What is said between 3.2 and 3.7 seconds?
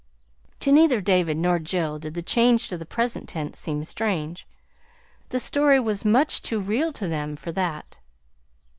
tense